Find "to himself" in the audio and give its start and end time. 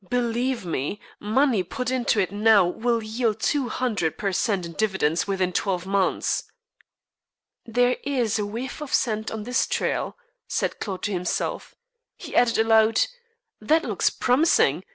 11.03-11.75